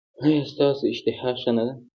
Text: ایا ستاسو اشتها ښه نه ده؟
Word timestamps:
ایا 0.23 0.41
ستاسو 0.51 0.83
اشتها 0.93 1.29
ښه 1.41 1.51
نه 1.55 1.63
ده؟ 1.67 1.73